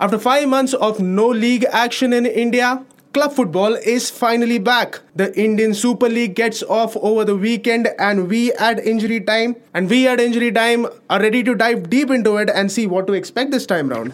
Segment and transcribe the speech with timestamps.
[0.00, 5.00] After five months of no league action in India, club football is finally back.
[5.14, 9.88] The Indian Super League gets off over the weekend, and we at Injury Time and
[9.88, 13.12] we at Injury Time are ready to dive deep into it and see what to
[13.12, 14.12] expect this time round.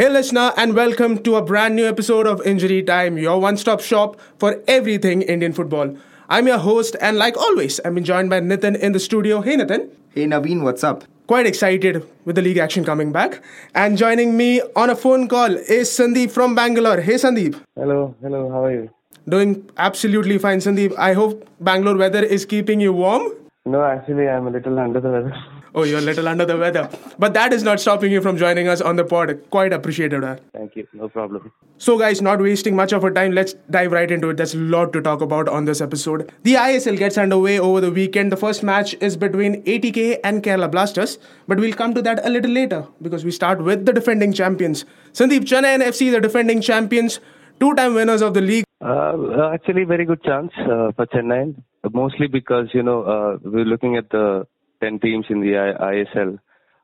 [0.00, 3.82] Hey, listener, and welcome to a brand new episode of Injury Time, your one stop
[3.82, 5.94] shop for everything Indian football.
[6.30, 9.42] I'm your host, and like always, I'm joined by Nitin in the studio.
[9.42, 9.90] Hey, Nitin.
[10.14, 11.04] Hey, Naveen, what's up?
[11.26, 13.42] Quite excited with the league action coming back.
[13.74, 17.02] And joining me on a phone call is Sandeep from Bangalore.
[17.02, 17.60] Hey, Sandeep.
[17.76, 18.90] Hello, hello, how are you?
[19.28, 20.96] Doing absolutely fine, Sandeep.
[20.96, 23.34] I hope Bangalore weather is keeping you warm.
[23.66, 25.44] No, actually, I'm a little under the weather.
[25.74, 26.88] Oh, you're a little under the weather.
[27.18, 29.38] But that is not stopping you from joining us on the pod.
[29.50, 30.22] Quite appreciated.
[30.52, 31.52] Thank you, no problem.
[31.78, 34.36] So, guys, not wasting much of our time, let's dive right into it.
[34.36, 36.32] There's a lot to talk about on this episode.
[36.42, 38.32] The ISL gets underway over the weekend.
[38.32, 42.30] The first match is between ATK and Kerala Blasters, but we'll come to that a
[42.30, 44.84] little later because we start with the defending champions.
[45.12, 47.20] Sandeep, Chennaiyin FC, the defending champions,
[47.60, 48.64] two time winners of the league.
[48.82, 51.54] Uh, actually, very good chance uh, for Chennai,
[51.92, 54.46] mostly because, you know, uh, we're looking at the
[54.80, 56.38] 10 teams in the ISL.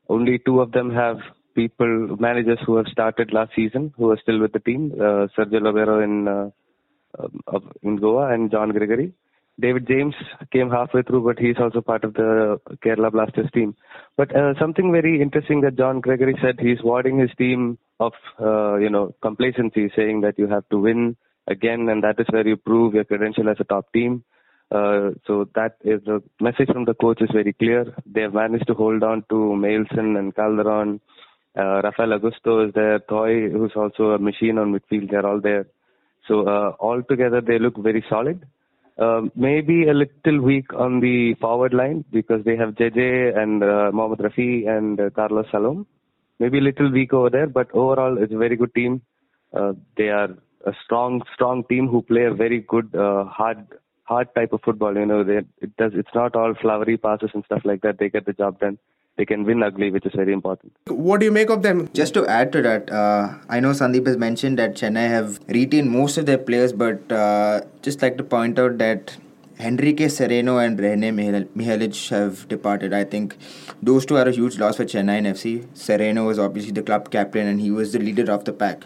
[0.08, 1.18] Only two of them have
[1.54, 4.92] people, managers who have started last season, who are still with the team.
[4.94, 6.50] Uh, Sergio Lobera in, uh,
[7.18, 9.12] um, in Goa and John Gregory.
[9.58, 10.14] David James
[10.52, 13.74] came halfway through, but he's also part of the Kerala Blasters team.
[14.16, 18.76] But uh, something very interesting that John Gregory said, he's warding his team of, uh,
[18.76, 22.56] you know, complacency, saying that you have to win again, and that is where you
[22.56, 24.24] prove your credential as a top team.
[24.70, 27.94] Uh, so that is the message from the coach is very clear.
[28.04, 31.00] They have managed to hold on to Mailson and Calderon.
[31.56, 32.98] Uh, Rafael Augusto is there.
[32.98, 35.66] Thoi, who's also a machine on midfield, they're all there.
[36.26, 38.44] So uh, all together, they look very solid.
[38.98, 43.90] Uh, maybe a little weak on the forward line because they have JJ and uh,
[43.92, 45.86] Mohammad Rafi and uh, Carlos Salom.
[46.38, 49.02] Maybe a little weak over there, but overall, it's a very good team.
[49.54, 50.30] Uh, they are
[50.66, 53.66] a strong, strong team who play a very good, uh, hard
[54.06, 54.96] hard type of football.
[54.96, 55.92] You know, they, it does.
[55.94, 57.98] It's not all flowery passes and stuff like that.
[57.98, 58.78] They get the job done.
[59.16, 60.72] They can win ugly, which is very important.
[60.88, 61.88] What do you make of them?
[61.94, 65.90] Just to add to that, uh, I know Sandeep has mentioned that Chennai have retained
[65.90, 69.16] most of their players, but uh, just like to point out that
[69.58, 72.92] Henrique Sereno and Rene Mihelic have departed.
[72.92, 73.38] I think
[73.82, 75.66] those two are a huge loss for Chennaiyin FC.
[75.74, 78.84] Sereno was obviously the club captain and he was the leader of the pack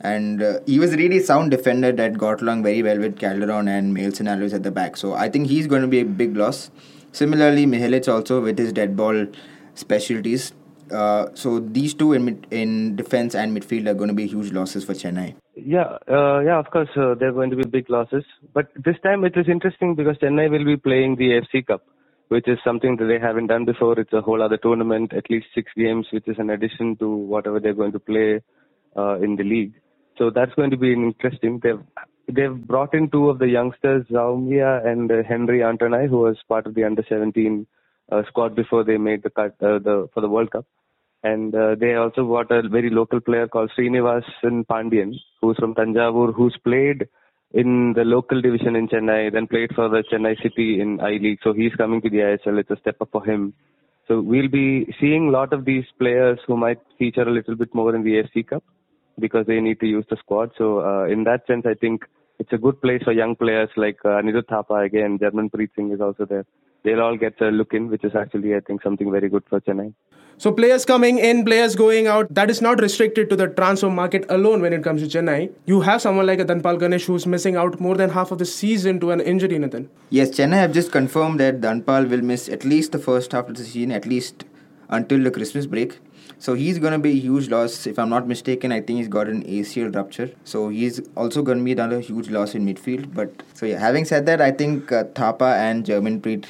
[0.00, 3.92] and uh, he was really sound defender that got along very well with Calderon and
[3.92, 4.96] Mailson Alves at the back.
[4.96, 6.70] So I think he's going to be a big loss.
[7.12, 9.26] Similarly, Mihelic also with his dead ball
[9.74, 10.52] specialties.
[10.92, 14.52] Uh, so these two in mid, in defense and midfield are going to be huge
[14.52, 15.34] losses for Chennai.
[15.54, 18.24] Yeah, uh, yeah, of course uh, they're going to be big losses.
[18.54, 21.82] But this time it is interesting because Chennai will be playing the AFC Cup,
[22.28, 23.98] which is something that they haven't done before.
[23.98, 27.60] It's a whole other tournament, at least six games, which is an addition to whatever
[27.60, 28.40] they're going to play
[28.96, 29.74] uh, in the league.
[30.18, 31.60] So that's going to be interesting.
[31.62, 31.80] They've
[32.26, 36.66] they've brought in two of the youngsters, Zaumia and uh, Henry Antonay, who was part
[36.66, 37.66] of the under 17
[38.10, 40.66] uh, squad before they made the cut uh, the for the World Cup.
[41.22, 46.34] And uh, they also brought a very local player called Srinivasan Pandian, who's from Tanjavur,
[46.34, 47.08] who's played
[47.52, 51.38] in the local division in Chennai, then played for the Chennai City in I League.
[51.42, 52.60] So he's coming to the ISL.
[52.60, 53.54] It's a step up for him.
[54.06, 57.74] So we'll be seeing a lot of these players who might feature a little bit
[57.74, 58.62] more in the AFC Cup
[59.18, 60.50] because they need to use the squad.
[60.56, 62.04] So uh, in that sense, I think
[62.38, 65.18] it's a good place for young players like uh, Anirudh Thapa again.
[65.18, 66.46] Germanpreet Singh is also there.
[66.84, 69.60] They'll all get a look in, which is actually I think something very good for
[69.60, 69.92] Chennai.
[70.40, 74.24] So players coming in, players going out, that is not restricted to the transfer market
[74.28, 75.52] alone when it comes to Chennai.
[75.66, 78.44] You have someone like a Dhanapal Ganesh who's missing out more than half of the
[78.44, 79.90] season to an injury, Nathan.
[80.10, 83.56] Yes, Chennai have just confirmed that Dhanapal will miss at least the first half of
[83.56, 84.44] the season, at least
[84.88, 85.98] until the Christmas break.
[86.40, 87.86] So he's going to be a huge loss.
[87.86, 90.30] If I'm not mistaken, I think he's got an ACL rupture.
[90.44, 93.12] So he's also going to be another huge loss in midfield.
[93.12, 96.46] But so yeah, having said that, I think uh, Thapa and Germanpreet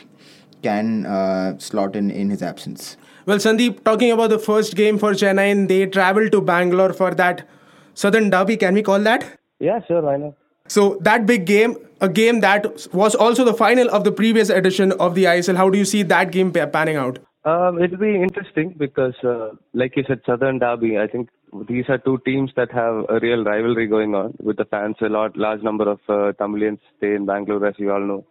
[0.62, 2.96] can uh, slot in in his absence.
[3.26, 7.46] Well, Sandeep, talking about the first game for Chennai, they traveled to Bangalore for that
[7.94, 8.56] Southern Derby.
[8.56, 9.38] Can we call that?
[9.60, 10.34] Yeah, sure, why not?
[10.68, 14.92] So that big game, a game that was also the final of the previous edition
[14.92, 15.56] of the ISL.
[15.56, 17.18] How do you see that game panning out?
[17.44, 20.98] Um, it'll be interesting because, uh, like you said, Southern Derby.
[20.98, 21.30] I think
[21.68, 24.96] these are two teams that have a real rivalry going on with the fans.
[25.00, 28.26] A lot, large number of uh, Tamilians stay in Bangalore, as you all know.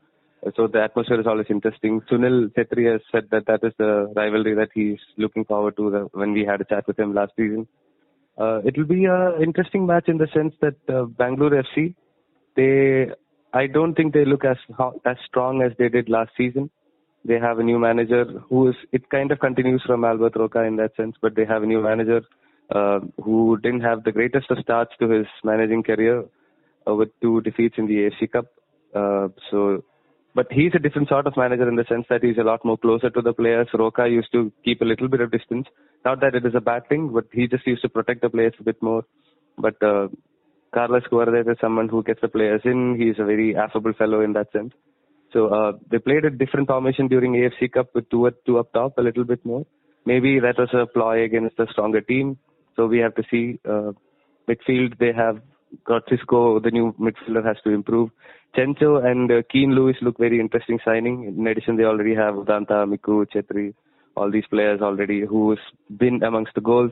[0.55, 2.01] So the atmosphere is always interesting.
[2.11, 5.99] Sunil Chhetri has said that that is the rivalry that he's looking forward to the,
[6.13, 7.67] when we had a chat with him last season.
[8.37, 11.95] Uh, it'll be an interesting match in the sense that uh, Bangalore FC,
[12.55, 13.11] they
[13.51, 14.57] I don't think they look as
[15.05, 16.69] as strong as they did last season.
[17.27, 18.75] They have a new manager who is.
[18.93, 21.81] It kind of continues from Albert Roca in that sense, but they have a new
[21.81, 22.21] manager
[22.73, 26.23] uh, who didn't have the greatest of starts to his managing career
[26.87, 28.45] uh, with two defeats in the AFC Cup.
[28.95, 29.83] Uh, so,
[30.35, 32.77] but he's a different sort of manager in the sense that he's a lot more
[32.77, 33.67] closer to the players.
[33.73, 35.67] Roca used to keep a little bit of distance.
[36.05, 38.53] Not that it is a bad thing, but he just used to protect the players
[38.59, 39.03] a bit more.
[39.57, 40.07] But uh,
[40.73, 42.97] Carles Cuadrat is someone who gets the players in.
[42.97, 44.73] He's a very affable fellow in that sense.
[45.33, 48.97] So uh, they played a different formation during AFC Cup with two two up top,
[48.97, 49.65] a little bit more.
[50.05, 52.37] Maybe that was a ploy against a stronger team.
[52.75, 53.59] So we have to see.
[53.67, 53.91] Uh,
[54.47, 55.41] midfield, they have
[55.85, 58.09] got Xisco, the new midfielder, has to improve.
[58.55, 61.25] Chencho and uh, Keane Lewis look very interesting signing.
[61.25, 63.73] In addition, they already have Udanta, Miku, Chhetri,
[64.15, 65.59] all these players already who's
[65.97, 66.91] been amongst the goals.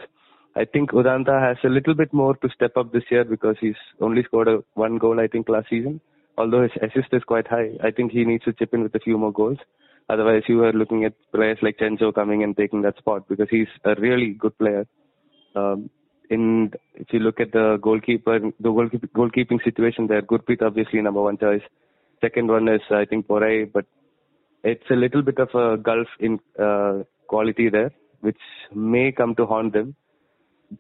[0.55, 3.75] I think Udanta has a little bit more to step up this year because he's
[3.99, 6.01] only scored a, one goal, I think, last season.
[6.37, 8.99] Although his assist is quite high, I think he needs to chip in with a
[8.99, 9.57] few more goals.
[10.09, 13.67] Otherwise, you are looking at players like Chencho coming and taking that spot because he's
[13.85, 14.85] a really good player.
[15.55, 15.89] Um,
[16.29, 21.21] in if you look at the goalkeeper, the goalkeep, goalkeeping situation there, Gurpreet obviously number
[21.21, 21.61] one choice.
[22.21, 23.85] Second one is I think Porey, but
[24.63, 27.91] it's a little bit of a gulf in uh, quality there,
[28.21, 28.39] which
[28.73, 29.95] may come to haunt them.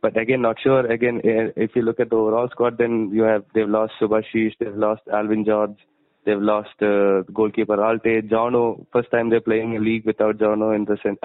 [0.01, 0.85] But again, not sure.
[0.85, 4.53] Again, eh, if you look at the overall squad, then you have they've lost Subhashish,
[4.59, 5.77] they've lost Alvin George,
[6.25, 8.87] They've lost uh, goalkeeper Ralte, Jono.
[8.91, 11.19] First time they're playing a league without Jono in the cent-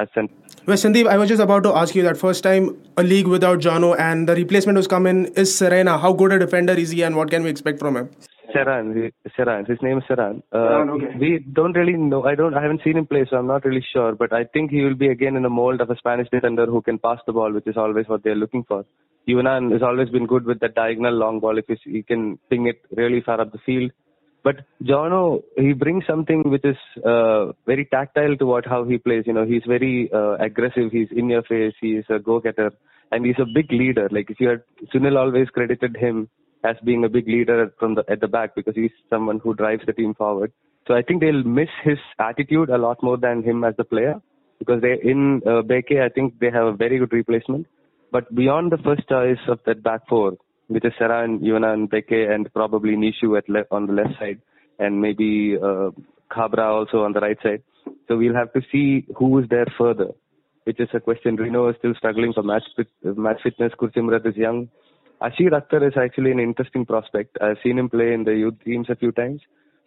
[0.66, 3.60] Well, Sandeep, I was just about to ask you that first time a league without
[3.60, 5.96] Jono and the replacement who's come in is Serena.
[5.96, 8.10] How good a defender is he and what can we expect from him?
[8.54, 9.68] Serran, Serran.
[9.68, 10.42] His name is Serran.
[10.52, 11.16] Uh, okay.
[11.18, 12.24] We don't really know.
[12.24, 12.54] I don't.
[12.54, 14.14] I haven't seen him play, so I'm not really sure.
[14.14, 16.82] But I think he will be again in the mold of a Spanish defender who
[16.82, 18.84] can pass the ball, which is always what they're looking for.
[19.28, 21.58] Juanan has always been good with the diagonal long ball.
[21.58, 23.92] If he can ping it really far up the field,
[24.42, 29.24] but Jono, he brings something which is uh, very tactile to what how he plays.
[29.26, 30.90] You know, he's very uh, aggressive.
[30.90, 31.74] He's in your face.
[31.80, 32.72] He's a go-getter,
[33.12, 34.08] and he's a big leader.
[34.10, 34.62] Like if you had
[34.94, 36.28] Sunil always credited him
[36.64, 39.82] as being a big leader from the at the back because he's someone who drives
[39.86, 40.52] the team forward.
[40.86, 44.20] So I think they'll miss his attitude a lot more than him as the player
[44.58, 47.66] because they in uh, Bheke I think they have a very good replacement.
[48.12, 50.36] But beyond the first choice of that back four,
[50.68, 54.40] which is Serran, Juanan, Bheke, and probably Nishu at le- on the left side,
[54.78, 55.90] and maybe uh,
[56.30, 57.62] Khabra also on the right side.
[58.08, 60.08] So we'll have to see who is there further,
[60.64, 61.36] which is a question.
[61.36, 63.72] Rino is still struggling for match fit, match fitness.
[63.78, 64.68] Gursimrat is young.
[65.20, 67.36] Ashir Akhtar is actually an interesting prospect.
[67.40, 69.40] I've seen him play in the youth teams a few times,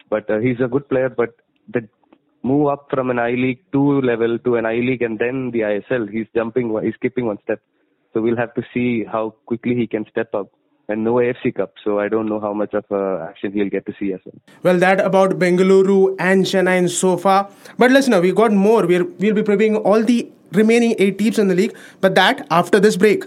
[0.08, 1.08] but uh, he's a good player.
[1.08, 1.30] But
[1.68, 1.88] the
[2.42, 5.60] move up from an I League two level to an I League and then the
[5.60, 7.60] ISL, he's jumping, he's skipping one step.
[8.12, 10.52] So we'll have to see how quickly he can step up
[10.88, 13.86] and no AFC Cup, so I don't know how much of uh, action he'll get
[13.86, 14.34] to see as well.
[14.62, 17.50] Well, that about Bengaluru and Chennai so far.
[17.78, 18.86] But listen, we got more.
[18.86, 22.78] We're, we'll be previewing all the remaining eight teams in the league, but that after
[22.78, 23.24] this break.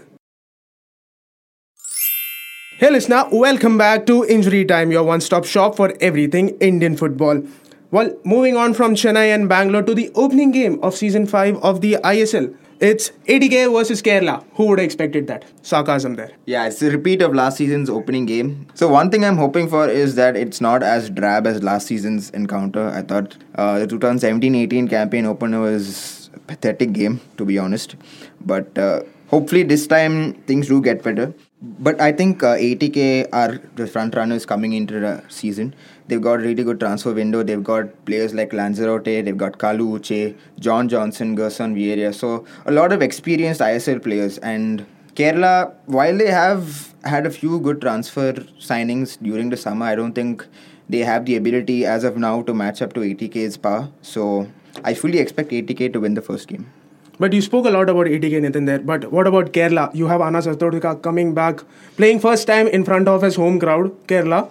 [2.79, 7.41] Hey, listener, welcome back to Injury Time, your one stop shop for everything Indian football.
[7.89, 11.81] Well, moving on from Chennai and Bangalore to the opening game of season 5 of
[11.81, 12.55] the ISL.
[12.79, 14.45] It's ATK versus Kerala.
[14.53, 15.45] Who would have expected that?
[15.63, 16.33] Sarcasm there.
[16.45, 18.67] Yeah, it's a repeat of last season's opening game.
[18.75, 22.29] So one thing I'm hoping for is that it's not as drab as last season's
[22.29, 22.89] encounter.
[22.89, 27.95] I thought uh, the 2017-18 campaign opener was a pathetic game, to be honest.
[28.39, 31.33] But uh, hopefully this time things do get better.
[31.59, 35.73] But I think uh, ATK are the front runners coming into the season.
[36.07, 37.41] They've got a really good transfer window.
[37.41, 42.13] They've got players like Lanzarote, they've got Kalu Uche, John Johnson, Gerson Vieira.
[42.13, 44.37] So a lot of experienced ISL players.
[44.37, 44.85] And
[45.15, 50.13] Kerala, while they have had a few good transfer signings during the summer, I don't
[50.13, 50.45] think
[50.87, 53.89] they have the ability as of now to match up to ATK's power.
[54.03, 54.47] So
[54.83, 56.71] I fully expect ATK to win the first game.
[57.19, 58.79] But you spoke a lot about ATK Nathan there.
[58.79, 59.93] But what about Kerala?
[59.95, 61.63] You have Anas Edathodika coming back,
[61.95, 64.49] playing first time in front of his home crowd, Kerala.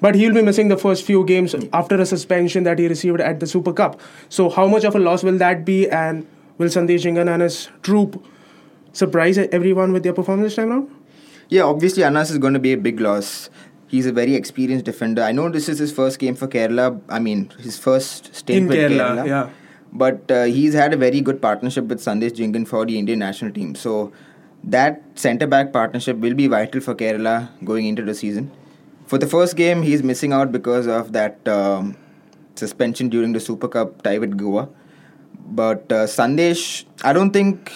[0.00, 3.38] But he'll be missing the first few games after a suspension that he received at
[3.38, 4.00] the Super Cup.
[4.28, 5.88] So how much of a loss will that be?
[5.88, 6.26] And
[6.58, 8.24] will Sandesh Jhingan and his troop
[8.92, 10.90] surprise everyone with their performance this time around?
[11.48, 13.48] Yeah, obviously Anas is going to be a big loss.
[13.86, 15.22] He's a very experienced defender.
[15.22, 17.00] I know this is his first game for Kerala.
[17.08, 19.26] I mean, his first stint in with Kerala, Kerala.
[19.28, 19.50] Yeah
[19.92, 23.52] but uh, he's had a very good partnership with Sandesh Jhingan for the Indian national
[23.52, 23.74] team.
[23.74, 24.12] So
[24.64, 28.50] that centre back partnership will be vital for Kerala going into the season.
[29.06, 31.96] For the first game, he's missing out because of that um,
[32.54, 34.68] suspension during the Super Cup tie with Goa.
[35.46, 37.72] But uh, Sandesh, I don't think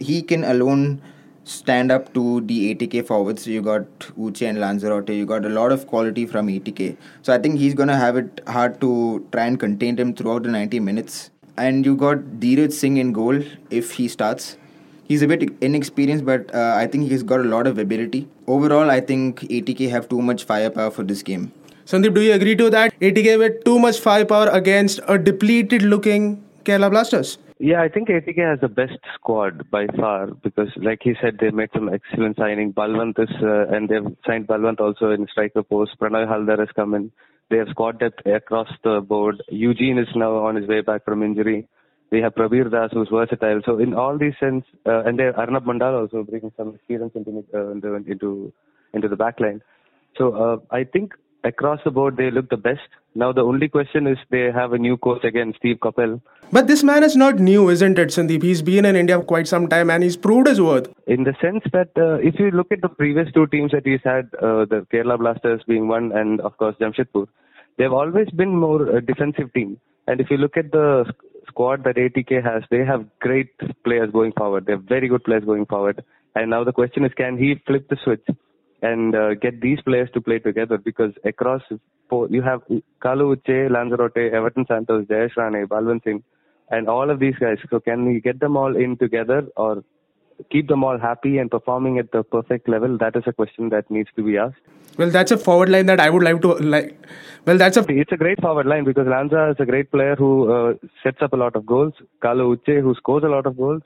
[0.00, 1.00] he can alone
[1.44, 3.46] stand up to the ATK forwards.
[3.46, 3.86] You got
[4.18, 5.10] Uche and Lanzarote.
[5.10, 6.96] You got a lot of quality from ATK.
[7.22, 10.48] So I think he's gonna have it hard to try and contain them throughout the
[10.48, 11.30] 90 minutes.
[11.56, 14.56] And you got Dheeraj Singh in goal if he starts.
[15.04, 18.26] He's a bit inexperienced, but uh, I think he's got a lot of ability.
[18.46, 21.52] Overall, I think ATK have too much firepower for this game.
[21.84, 22.98] Sandeep, do you agree to that?
[23.00, 27.38] ATK with too much firepower against a depleted looking Kerala Blasters.
[27.58, 31.50] Yeah, I think ATK has the best squad by far because, like he said, they
[31.50, 32.72] made some excellent signing.
[32.72, 35.92] Balwant is, uh, and they've signed Balwant also in striker post.
[36.00, 37.12] Pranay Haldar has come in.
[37.50, 39.42] They have squad depth across the board.
[39.48, 41.68] Eugene is now on his way back from injury.
[42.10, 43.60] They have Prabir Das, who's versatile.
[43.64, 47.44] So in all these sense, uh, and they Arnab Mandal also bringing some experience into
[47.54, 48.52] uh, into
[48.92, 49.62] into the back line.
[50.16, 51.14] So uh, I think
[51.44, 52.80] across the board they look the best.
[53.14, 56.20] Now the only question is they have a new coach again, Steve Coppell.
[56.50, 58.42] But this man is not new, isn't it, Sandeep?
[58.42, 60.92] He's been in India for quite some time and he's proved his worth.
[61.06, 64.00] In the sense that uh, if you look at the previous two teams that he's
[64.04, 67.26] had, uh, the Kerala Blasters being one and of course Jamshedpur,
[67.78, 69.78] they've always been more a defensive team.
[70.06, 71.04] And if you look at the
[71.48, 73.50] squad that ATK has, they have great
[73.84, 74.66] players going forward.
[74.66, 76.04] They have very good players going forward.
[76.34, 78.26] And now the question is, can he flip the switch?
[78.90, 81.62] And uh, get these players to play together because across
[82.36, 82.60] you have
[83.04, 86.22] Kalu Uche, Lanzarote, Everton Santos, Jayesh Rane, Balwant Singh,
[86.70, 87.58] and all of these guys.
[87.70, 89.82] So can we get them all in together or
[90.50, 92.96] keep them all happy and performing at the perfect level?
[92.98, 94.60] That is a question that needs to be asked.
[94.98, 96.96] Well, that's a forward line that I would like to like.
[97.46, 97.84] Well, that's a.
[97.88, 101.32] It's a great forward line because Lanza is a great player who uh, sets up
[101.32, 101.94] a lot of goals.
[102.22, 103.82] Kalu Uche who scores a lot of goals.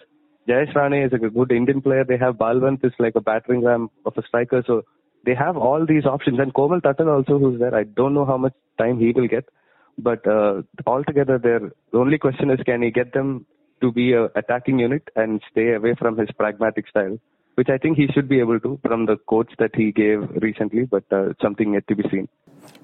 [0.48, 2.04] Jayesh Rane is a good Indian player.
[2.04, 4.62] They have Balwant is like a battering ram of a striker.
[4.66, 4.82] So
[5.26, 6.38] they have all these options.
[6.38, 7.74] And Komal Thatal also who's there.
[7.74, 9.46] I don't know how much time he will get.
[9.98, 11.60] But uh, altogether, there
[11.92, 13.46] the only question is can he get them
[13.80, 17.18] to be a attacking unit and stay away from his pragmatic style,
[17.58, 20.84] which I think he should be able to from the quotes that he gave recently,
[20.84, 22.28] but uh, something yet to be seen.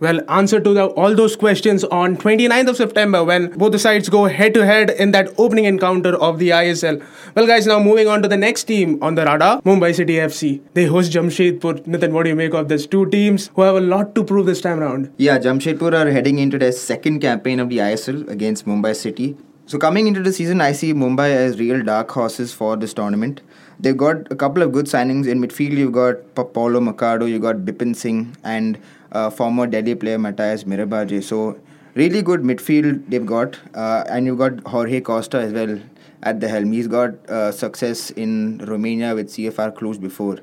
[0.01, 4.09] Well, answer to the, all those questions on 29th of September when both the sides
[4.09, 7.07] go head to head in that opening encounter of the ISL.
[7.37, 10.61] Well, guys, now moving on to the next team on the radar, Mumbai City FC.
[10.73, 11.87] They host Jamshedpur.
[11.87, 12.87] Nathan, what do you make of this?
[12.87, 15.13] Two teams who have a lot to prove this time around.
[15.19, 19.37] Yeah, Jamshedpur are heading into their second campaign of the ISL against Mumbai City.
[19.67, 23.41] So coming into the season, I see Mumbai as real dark horses for this tournament.
[23.81, 25.77] They've got a couple of good signings in midfield.
[25.77, 28.79] You've got Paulo Machado, you've got Bipin Singh, and
[29.13, 31.23] uh, former Delhi player Matthias Mirabaje.
[31.23, 31.59] So
[31.95, 35.81] really good midfield they've got, uh, and you've got Jorge Costa as well
[36.23, 36.73] at the helm.
[36.73, 40.39] He's got uh, success in Romania with CFR Cluj before.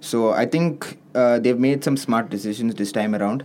[0.00, 3.44] So I think uh, they've made some smart decisions this time around.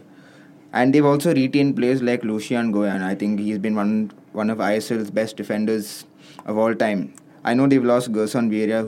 [0.72, 3.01] And they've also retained players like Lucian Goian.
[3.01, 6.05] I think he's been one one of ISL's best defenders
[6.46, 7.13] of all time.
[7.43, 8.81] I know they've lost Gerson Vieira,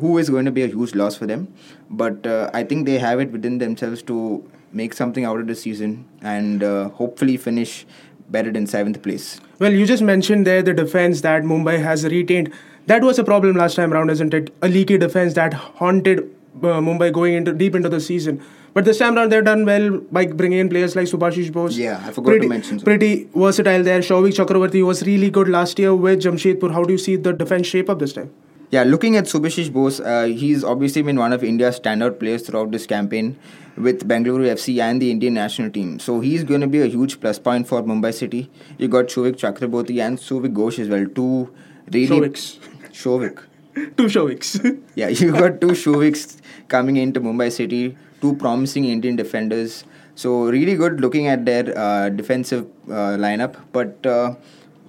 [0.00, 1.52] who, is going to be a huge loss for them.
[1.90, 5.54] But uh, I think they have it within themselves to make something out of the
[5.54, 7.86] season and uh, hopefully finish
[8.28, 9.40] better than seventh place.
[9.58, 12.52] Well, you just mentioned there the defense that Mumbai has retained.
[12.86, 14.54] That was a problem last time around, isn't it?
[14.62, 16.18] A leaky defense that haunted
[16.56, 18.42] uh, Mumbai going into deep into the season.
[18.74, 21.78] But this time around, they've done well by bringing in players like Subhashish Bose.
[21.78, 22.80] Yeah, I forgot pretty, to mention.
[22.80, 24.00] Pretty versatile there.
[24.00, 26.72] Souvik Chakravarti was really good last year with Jamshedpur.
[26.72, 28.32] How do you see the defense shape up this time?
[28.70, 32.72] Yeah, looking at Subhashish Bose, uh, he's obviously been one of India's standout players throughout
[32.72, 33.38] this campaign
[33.76, 36.00] with Bengaluru FC and the Indian national team.
[36.00, 38.50] So he's going to be a huge plus point for Mumbai City.
[38.78, 41.06] You got Souvik Chakraborty and Souvik Ghosh as well.
[41.06, 41.54] Two
[41.92, 42.08] really.
[42.08, 42.58] Souviks.
[42.90, 43.44] Souvik.
[43.96, 44.80] two Souviks.
[44.96, 49.84] yeah, you got two Souviks coming into Mumbai City, two promising Indian defenders.
[50.16, 53.56] So really good looking at their uh, defensive uh, lineup.
[53.72, 54.34] But uh,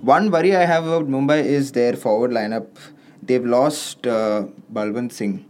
[0.01, 2.67] one worry I have about Mumbai is their forward lineup
[3.27, 5.45] they've lost uh, Balwant Singh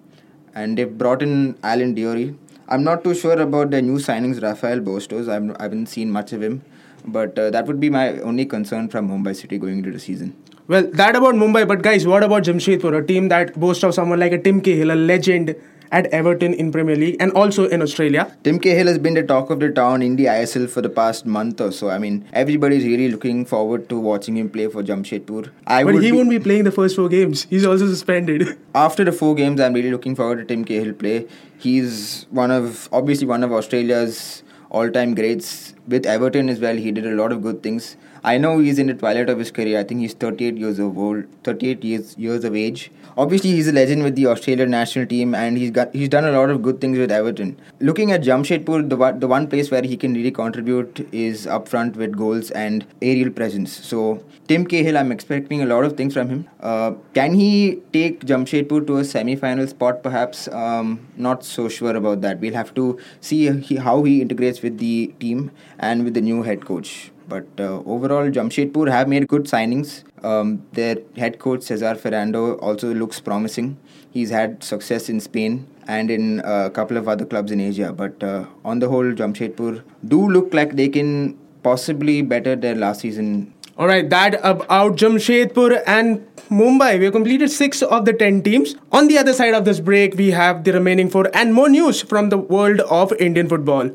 [0.53, 2.35] and they've brought in Alan Diori.
[2.67, 5.29] I'm not too sure about the new signings, Rafael Bastos.
[5.29, 6.63] I've, I haven't seen much of him,
[7.05, 10.35] but uh, that would be my only concern from Mumbai City going into the season.
[10.67, 14.19] Well, that about Mumbai, but guys, what about Jamshedpur, a team that boasts of someone
[14.19, 15.55] like a Tim Cahill, a legend
[15.95, 18.23] at Everton in Premier League and also in Australia.
[18.43, 21.25] Tim Cahill has been the talk of the town in the ISL for the past
[21.25, 21.89] month or so.
[21.89, 25.49] I mean, everybody's really looking forward to watching him play for Jamshedpur.
[25.65, 27.45] I but he be, won't be playing the first four games.
[27.49, 28.57] He's also suspended.
[28.75, 31.27] After the four games, I'm really looking forward to Tim Cahill play.
[31.57, 36.75] He's one of obviously one of Australia's all-time greats with Everton as well.
[36.75, 37.95] He did a lot of good things.
[38.29, 39.79] I know he's in the twilight of his career.
[39.79, 42.91] I think he's 38 years of old, 38 years years of age.
[43.23, 46.31] Obviously, he's a legend with the Australian national team, and he's got he's done a
[46.31, 47.51] lot of good things with Everton.
[47.91, 52.01] Looking at Jamshedpur, the the one place where he can really contribute is up front
[52.03, 53.77] with goals and aerial presence.
[53.91, 54.01] So
[54.47, 56.43] Tim Cahill, I'm expecting a lot of things from him.
[56.59, 57.53] Uh, can he
[57.93, 60.01] take Jamshedpur to a semi-final spot?
[60.11, 60.47] Perhaps.
[60.47, 62.39] Um, not so sure about that.
[62.39, 63.41] We'll have to see
[63.89, 67.11] how he integrates with the team and with the new head coach.
[67.27, 70.03] But uh, overall, Jamshedpur have made good signings.
[70.23, 73.77] Um, their head coach Cesar Ferrando also looks promising.
[74.11, 77.91] He's had success in Spain and in a couple of other clubs in Asia.
[77.93, 83.01] But uh, on the whole, Jamshedpur do look like they can possibly better their last
[83.01, 83.53] season.
[83.77, 86.97] All right, that about Jamshedpur and Mumbai.
[86.97, 88.75] We have completed six of the ten teams.
[88.91, 92.01] On the other side of this break, we have the remaining four and more news
[92.01, 93.91] from the world of Indian football.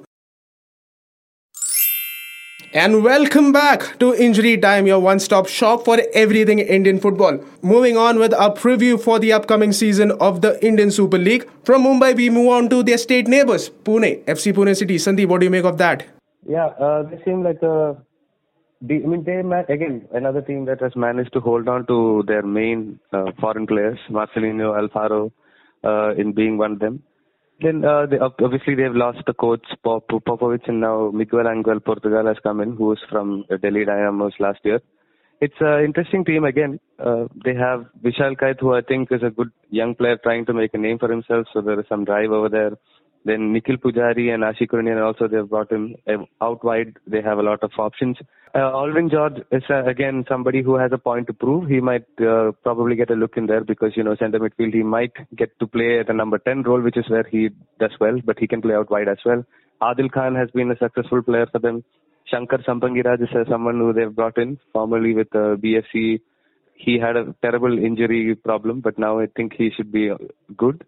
[2.73, 7.45] And welcome back to Injury Time, your one stop shop for everything Indian football.
[7.63, 11.51] Moving on with our preview for the upcoming season of the Indian Super League.
[11.65, 14.99] From Mumbai, we move on to their state neighbors, Pune, FC Pune City.
[14.99, 16.07] Sandeep, what do you make of that?
[16.49, 17.97] Yeah, uh, they seem like a.
[18.89, 19.41] I mean, they
[19.75, 23.99] again another team that has managed to hold on to their main uh, foreign players,
[24.09, 25.33] Marcelinho Alfaro,
[25.83, 27.03] uh, in being one of them.
[27.63, 32.27] Then uh, they, obviously they've lost the coach Pop, Popovic and now Miguel Angel Portugal
[32.27, 34.81] has come in, who was from Delhi Dynamos last year.
[35.41, 36.81] It's an interesting team again.
[36.99, 40.53] Uh, they have Vishal Kaith, who I think is a good young player trying to
[40.53, 41.47] make a name for himself.
[41.53, 42.73] So there is some drive over there.
[43.25, 46.97] Then Nikhil Poojari and Ashique Kuruniyan also they've brought him uh, out wide.
[47.07, 48.17] They have a lot of options.
[48.53, 51.69] Uh, Alvin George is uh, again somebody who has a point to prove.
[51.69, 54.83] He might uh, probably get a look in there because you know center midfield he
[54.83, 58.19] might get to play at the number 10 role, which is where he does well,
[58.25, 59.45] but he can play out wide as well.
[59.81, 61.85] Adil Khan has been a successful player for them.
[62.27, 66.21] Shankar Sampangiraj is uh, someone who they've brought in formerly with uh, BFC.
[66.75, 70.17] He had a terrible injury problem, but now I think he should be uh,
[70.57, 70.85] good.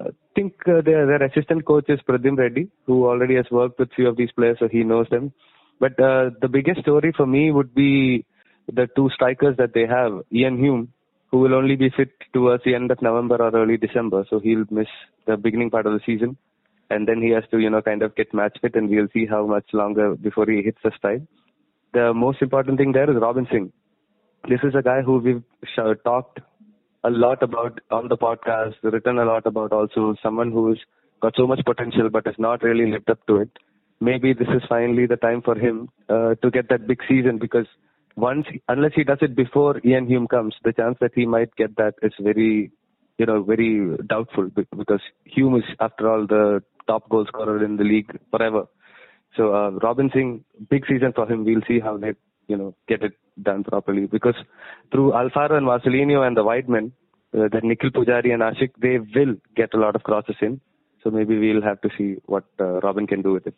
[0.00, 4.08] I think their, their assistant coach is Pradyum Reddy, who already has worked with few
[4.08, 5.32] of these players, so he knows them.
[5.80, 8.24] But uh, the biggest story for me would be
[8.72, 10.92] the two strikers that they have, Iain Hume,
[11.30, 14.64] who will only be fit towards the end of November or early December, so he'll
[14.70, 14.86] miss
[15.26, 16.36] the beginning part of the season,
[16.90, 19.26] and then he has to, you know, kind of get match fit, and we'll see
[19.26, 21.26] how much longer before he hits the stride.
[21.94, 23.72] The most important thing there is Robin Singh.
[24.48, 25.42] This is a guy who we've
[26.04, 26.40] talked
[27.04, 30.80] a lot about on the podcast, written a lot about also someone who's
[31.20, 33.50] got so much potential but has not really lived up to it.
[34.08, 37.66] Maybe this is finally the time for him uh, to get that big season because
[38.16, 41.76] once, unless he does it before Iain Hume comes, the chance that he might get
[41.76, 42.72] that is very,
[43.18, 47.84] you know, very doubtful because Hume is, after all, the top goal scorer in the
[47.84, 48.64] league forever.
[49.36, 51.44] So uh, Robin Singh, big season for him.
[51.44, 52.14] We'll see how they
[52.48, 54.34] you know get it done properly because
[54.90, 56.92] through Alfaro and Marcelinho and the wide men,
[57.34, 60.60] uh, the Nikhil Poojari and Ashique, they will get a lot of crosses in.
[61.02, 63.54] So maybe we'll have to see what uh, Robin can do with it.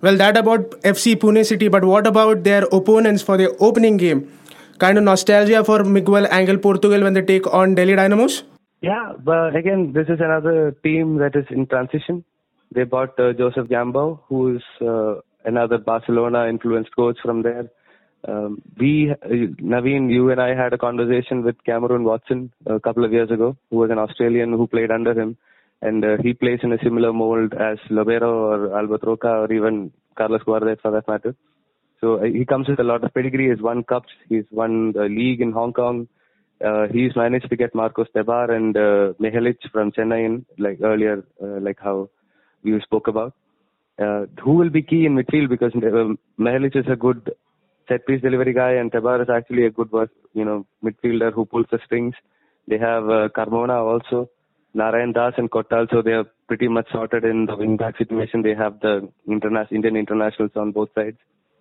[0.00, 4.30] Well, that about FC Pune City, but what about their opponents for the opening game?
[4.78, 8.42] Kind of nostalgia for Miguel Angel Portugal when they take on Delhi Dynamos?
[8.80, 12.24] Yeah, but again, this is another team that is in transition.
[12.74, 17.70] They bought uh, Josep Gombau, who is uh, another Barcelona influenced coach from there.
[18.26, 19.28] Um, we, uh,
[19.60, 23.56] Naveen, you and I had a conversation with Cameron Watson a couple of years ago,
[23.70, 25.36] who was an Australian who played under him,
[25.82, 29.92] and uh, he plays in a similar mold as Lobera or Albert Roca or even
[30.16, 31.34] Carles Cuadrat for that matter.
[32.00, 33.50] So uh, he comes with a lot of pedigree.
[33.50, 34.12] He's won cups.
[34.28, 36.08] He's won the league in Hong Kong.
[36.64, 41.24] Uh, he's managed to get Marcos Tebar and uh, Mihelic from Chennai in, like earlier,
[41.42, 42.08] uh, like how
[42.62, 43.34] we spoke about.
[44.00, 47.32] Uh, who will be key in midfield because uh, Mihelic is a good
[47.88, 49.90] set piece delivery guy, and Tebar is actually a good,
[50.32, 52.14] you know, midfielder who pulls the strings.
[52.68, 54.30] They have uh, Carmona also,
[54.74, 58.42] Narayan Das and Kotal, so they are pretty much sorted in the wing back situation.
[58.42, 61.18] They have the interna- Indian internationals on both sides.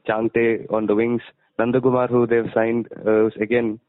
[0.07, 1.21] Changte on the wings.
[1.59, 3.79] Nandhakumar, who they've signed, uh, again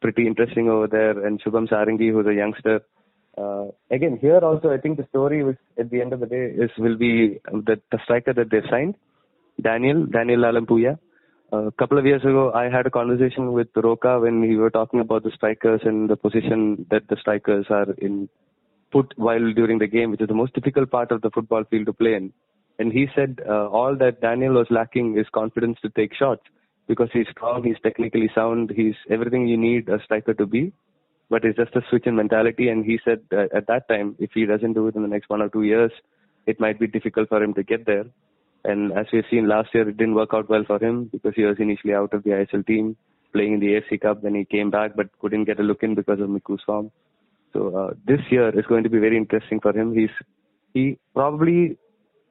[0.00, 2.82] pretty interesting over there, and Shubham Sarangi, who's a youngster.
[3.36, 6.46] Uh, again, here also, I think the story, which at the end of the day,
[6.46, 8.96] is will be the, the striker that they've signed,
[9.60, 10.98] Daniel Daniel Lalhlimpuia.
[11.50, 15.00] A couple of years ago, I had a conversation with Roca when we were talking
[15.00, 18.28] about the strikers and the position that the strikers are in
[18.90, 21.86] put while during the game, which is the most difficult part of the football field
[21.86, 22.32] to play in.
[22.78, 26.42] And he said uh, all that Daniel was lacking is confidence to take shots
[26.86, 30.72] because he's strong, he's technically sound, he's everything you need a striker to be.
[31.30, 32.68] But it's just a switch in mentality.
[32.68, 35.28] And he said uh, at that time, if he doesn't do it in the next
[35.28, 35.92] one or two years,
[36.46, 38.06] it might be difficult for him to get there
[38.64, 41.44] And as we've seen last year, it didn't work out well for him because he
[41.44, 42.96] was initially out of the ISL team,
[43.32, 44.22] playing in the AFC Cup.
[44.22, 46.90] Then he came back but couldn't get a look in because of Miku's form.
[47.52, 49.94] So uh, this year is going to be very interesting for him.
[49.94, 50.10] He's
[50.74, 51.76] he probably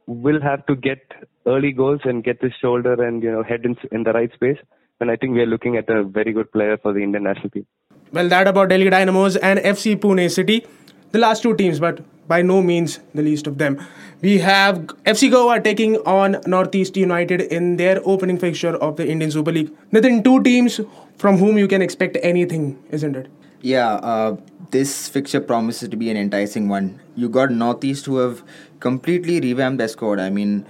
[0.05, 0.99] will have to get
[1.45, 4.57] early goals and get his shoulder and you know head in, in the right space.
[4.99, 7.49] And I think we are looking at a very good player for the Indian national
[7.51, 7.67] team.
[8.11, 10.65] Well, that about Delhi Dynamos and FC Pune City,
[11.11, 13.79] the last two teams, but by no means the least of them.
[14.21, 19.31] We have FC Goa taking on Northeast United in their opening fixture of the Indian
[19.31, 19.71] Super League.
[19.91, 20.81] Nitin, two teams
[21.17, 23.29] from whom you can expect anything, isn't it?
[23.61, 24.37] Yeah, uh,
[24.71, 26.99] this fixture promises to be an enticing one.
[27.15, 28.43] You got Northeast who have
[28.79, 30.19] completely revamped their squad.
[30.19, 30.65] I mean,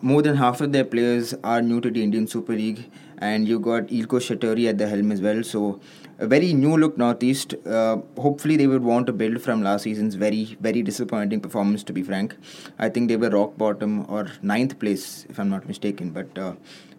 [0.00, 3.60] more than half of their players are new to the Indian Super League, and you
[3.60, 5.44] got Eelco Schattorie at the helm as well.
[5.44, 5.80] So,
[6.18, 7.54] a very new look Northeast.
[7.64, 11.92] Uh, hopefully, they would want to build from last season's very, very disappointing performance, to
[11.92, 12.34] be frank.
[12.80, 16.54] I think they were rock bottom or ninth place, if I'm not mistaken, but uh,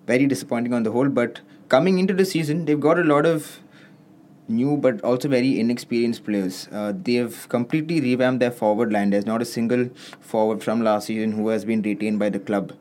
[0.08, 1.10] very disappointing on the whole.
[1.10, 3.60] But coming into the season, they've got a lot of
[4.47, 6.67] new but also very inexperienced players.
[6.71, 9.10] Uh, they have completely revamped their forward line.
[9.10, 12.73] There's not a single forward from last season who has been retained by the club.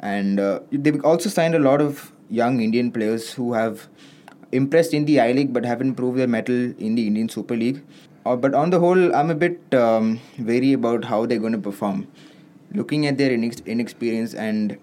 [0.00, 3.88] And uh, they've also signed a lot of young Indian players who have
[4.52, 7.82] impressed in the I League but haven't proved their mettle in the Indian Super League.
[8.24, 11.58] Uh, but on the whole, I'm a bit um, wary about how they're going to
[11.58, 12.08] perform.
[12.72, 14.76] Looking at their inex- inexperience and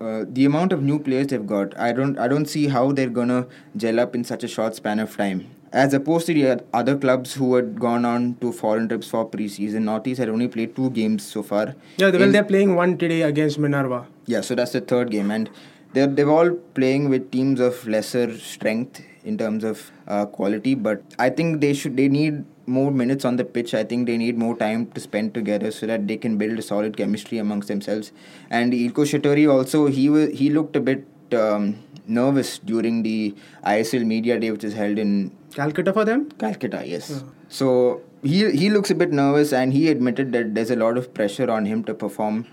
[0.00, 3.08] uh, the amount of new players they've got, I don't, I don't see how they're
[3.08, 3.46] gonna
[3.76, 7.34] gel up in such a short span of time as opposed to the other clubs
[7.34, 9.82] who had gone on to foreign trips for preseason.
[9.82, 11.74] Northeast had only played two games so far.
[11.96, 14.06] Yeah, well, they're playing one today against Minerva.
[14.26, 15.50] Yeah, so that's the third game, and
[15.92, 20.74] they're they're all playing with teams of lesser strength in terms of uh, quality.
[20.74, 23.74] But I think they should they need more minutes on the pitch.
[23.74, 26.62] I think they need more time to spend together so that they can build a
[26.62, 28.12] solid chemistry amongst themselves.
[28.50, 31.06] And Eelco Schattorie also he was he looked a bit.
[31.30, 36.30] Um, nervous during the ISL media day, which is held in Calcutta for them.
[36.32, 37.24] Calcutta, yes.
[37.48, 41.12] So he he looks a bit nervous, and he admitted that there's a lot of
[41.14, 42.46] pressure on him to perform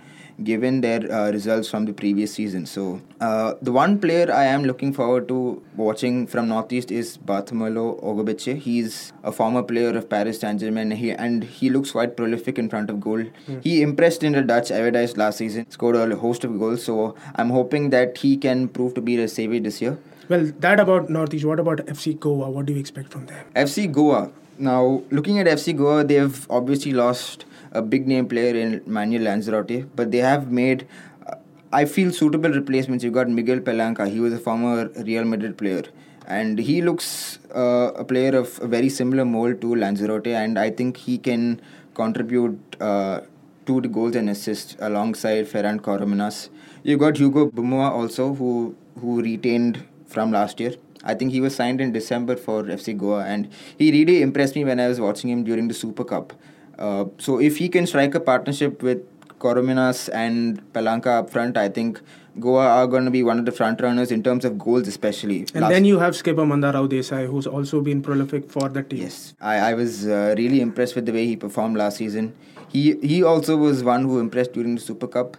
[0.44, 2.66] given their uh, results from the previous season.
[2.66, 8.02] So, uh, the one player I am looking forward to watching from Northeast is Bartholomew
[8.02, 8.58] Ogbeche.
[8.58, 12.70] He's a former player of Paris Saint Germain, he, and he looks quite prolific in
[12.70, 13.24] front of goal.
[13.48, 13.64] Mm.
[13.64, 16.84] He impressed in the Dutch Eredivisie last season, scored a host of goals.
[16.84, 19.98] So, I'm hoping that he can prove to be a savior this year.
[20.28, 21.46] Well, that about Northeast.
[21.46, 22.50] What about FC Goa?
[22.50, 23.46] What do you expect from them?
[23.56, 24.32] FC Goa.
[24.58, 29.88] Now, looking at FC Goa, they've obviously lost a big name player in Manuel Lanzarote,
[29.96, 30.88] but they have made,
[31.28, 31.36] uh,
[31.72, 33.04] I feel, suitable replacements.
[33.04, 35.84] You got Miguel Palanca, he was a former Real Madrid player,
[36.26, 40.72] and he looks uh, a player of a very similar mold to Lanzarote, and I
[40.72, 41.62] think he can
[41.94, 43.22] contribute uh,
[43.66, 46.50] the goals and assists alongside Ferran Corominas.
[46.84, 49.84] You got Hugo Boumous also, who who retained
[50.16, 50.76] from last year.
[51.04, 54.64] I think he was signed in December for FC Goa, and he really impressed me
[54.70, 56.34] when I was watching him during the Super Cup.
[56.80, 59.04] Uh, so if he can strike a partnership with
[59.40, 62.02] Corominas and Palanca up front, I think
[62.40, 65.46] Goa are going to be one of the front runners in terms of goals, especially.
[65.54, 69.04] And then you have skipper Mandarao Desai, who's also been prolific for the team.
[69.04, 72.34] Yes, I, I was uh, really impressed with the way he performed last season.
[72.70, 75.38] He he also was one who impressed during the Super Cup.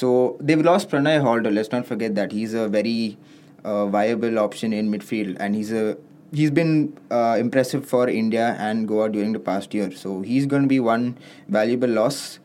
[0.00, 1.50] So they've lost Pranay Halder.
[1.52, 3.16] Let's not forget that he's a very
[3.64, 5.96] uh, viable option in midfield, and he's a
[6.32, 9.90] he's been uh, impressive for India and Goa during the past year.
[9.90, 11.16] So he's going to be one
[11.48, 12.40] valuable loss.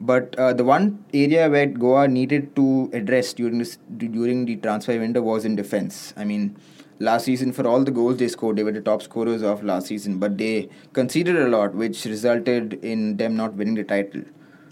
[0.00, 4.98] But uh, the one area where Goa needed to address during this during the transfer
[4.98, 6.12] window was in defense.
[6.16, 6.56] I mean,
[6.98, 9.86] last season for all the goals they scored, they were the top scorers of last
[9.86, 14.22] season, but they conceded a lot, which resulted in them not winning the title.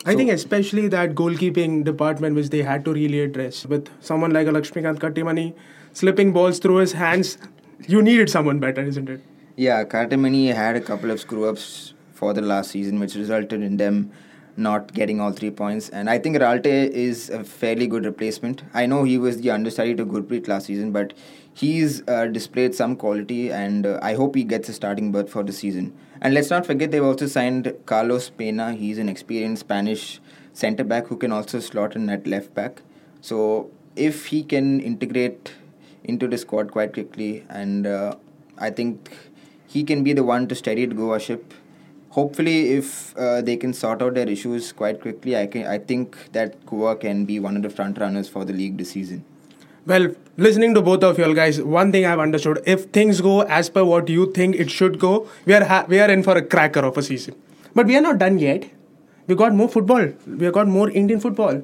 [0.06, 4.46] I think especially that goalkeeping department which they had to really address with someone like
[4.46, 5.52] a Lakshmikant Kattimani
[5.92, 7.38] slipping balls through his hands
[7.86, 9.20] you needed someone better, isn't it?
[9.56, 13.76] Yeah, Kattimani had a couple of screw ups for the last season, which resulted in
[13.76, 14.12] them
[14.56, 15.88] not getting all three points.
[15.88, 18.62] And I think Ralte is a fairly good replacement.
[18.74, 21.14] I know he was the understudy to Gurpreet last season, but
[21.54, 25.42] he's uh, displayed some quality, and uh, I hope he gets a starting berth for
[25.42, 25.96] the season.
[26.20, 28.74] And let's not forget they've also signed Carlos Pena.
[28.74, 30.20] He's an experienced Spanish
[30.52, 32.82] centre back who can also slot in at left back.
[33.22, 35.54] So if he can integrate
[36.04, 38.14] into the squad quite quickly, and uh,
[38.58, 39.10] I think
[39.66, 41.54] he can be the one to steady the Goa ship.
[42.10, 45.66] Hopefully, if uh, they can sort out their issues quite quickly, I can.
[45.66, 48.90] I think that Goa can be one of the front runners for the league this
[48.90, 49.24] season.
[49.86, 53.70] Well, listening to both of you guys, one thing I've understood: if things go as
[53.70, 56.42] per what you think it should go, we are ha- we are in for a
[56.42, 57.36] cracker of a season.
[57.74, 58.68] But we are not done yet.
[59.28, 60.08] We got more football.
[60.26, 61.62] We have got more Indian football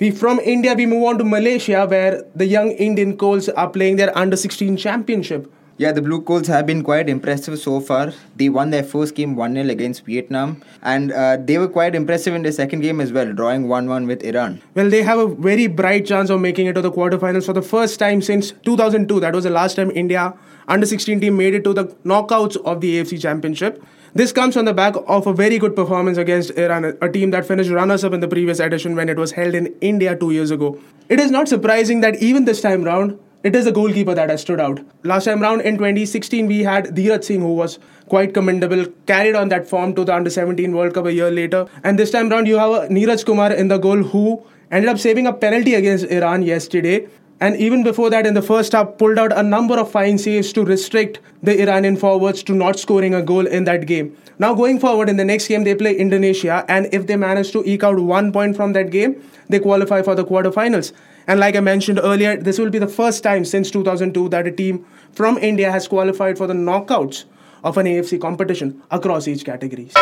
[0.00, 3.96] We from India we move on to Malaysia where the young Indian Colts are playing
[3.96, 5.52] their under 16 championship.
[5.76, 8.14] Yeah, the Blue Colts have been quite impressive so far.
[8.36, 12.34] They won their first game 1 0 against Vietnam, and uh, they were quite impressive
[12.34, 14.62] in the second game as well, drawing 1 1 with Iran.
[14.74, 17.62] Well, they have a very bright chance of making it to the quarterfinals for the
[17.62, 19.20] first time since 2002.
[19.20, 20.32] That was the last time India
[20.66, 23.82] under 16 team made it to the knockouts of the AFC Championship.
[24.12, 27.46] This comes on the back of a very good performance against Iran, a team that
[27.46, 30.50] finished runners up in the previous edition when it was held in India two years
[30.50, 30.80] ago.
[31.08, 34.40] It is not surprising that even this time round, it is the goalkeeper that has
[34.40, 34.80] stood out.
[35.04, 39.48] Last time round in 2016, we had Dheeraj Singh, who was quite commendable, carried on
[39.50, 41.68] that form to the Under 17 World Cup a year later.
[41.84, 44.42] And this time round, you have Neeraj Kumar in the goal, who
[44.72, 47.06] ended up saving a penalty against Iran yesterday.
[47.40, 50.52] And even before that, in the first half, pulled out a number of fine saves
[50.52, 54.14] to restrict the Iranian forwards to not scoring a goal in that game.
[54.38, 57.64] Now, going forward in the next game, they play Indonesia, and if they manage to
[57.64, 60.92] eke out one point from that game, they qualify for the quarterfinals.
[61.26, 64.52] And like I mentioned earlier, this will be the first time since 2002 that a
[64.52, 67.24] team from India has qualified for the knockouts
[67.64, 69.94] of an AFC competition across each categories.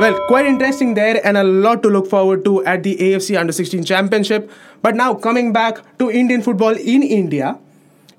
[0.00, 3.52] Well, quite interesting there and a lot to look forward to at the AFC Under
[3.52, 4.48] 16 Championship.
[4.82, 7.58] But now coming back to Indian football in India,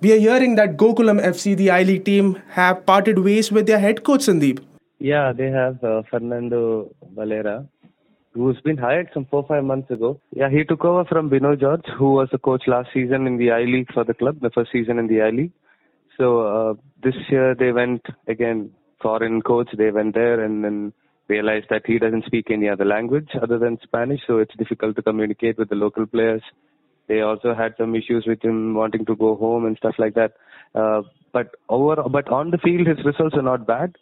[0.01, 3.79] we are hearing that Gokulam FC, the I League team, have parted ways with their
[3.79, 4.59] head coach Sandeep.
[4.99, 7.65] Yeah, they have uh, Fernando Varela,
[8.33, 10.19] who's been hired some four five months ago.
[10.35, 13.51] Yeah, he took over from Bino George, who was the coach last season in the
[13.51, 15.51] I League for the club, the first season in the I League.
[16.17, 19.69] So uh, this year they went again foreign coach.
[19.77, 20.93] They went there and then
[21.29, 25.01] realized that he doesn't speak any other language other than Spanish, so it's difficult to
[25.03, 26.41] communicate with the local players.
[27.07, 30.33] They also had some issues with him wanting to go home and stuff like that.
[30.75, 33.95] Uh, but over, but on the field, his results are not bad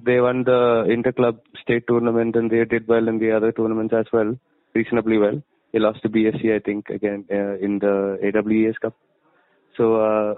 [0.00, 4.06] they won the inter-club state tournament and they did well in the other tournaments as
[4.12, 4.36] well,
[4.74, 5.42] reasonably well.
[5.72, 8.94] They lost to BSC, I think, again uh, in the AWES Cup.
[9.76, 10.34] So uh,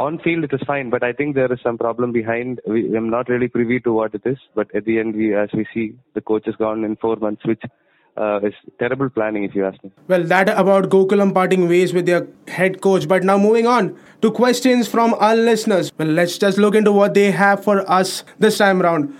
[0.00, 2.60] on field it is fine, but I think there is some problem behind.
[2.66, 5.50] We, I'm not really privy to what it is, but at the end, we, as
[5.52, 7.62] we see, the coach has gone in four months, which
[8.16, 9.92] uh, is terrible planning, if you ask me.
[10.08, 13.06] Well, that about Gokulam parting ways with their head coach.
[13.06, 15.92] But now moving on to questions from our listeners.
[15.98, 19.14] Well, let's just look into what they have for us this time around.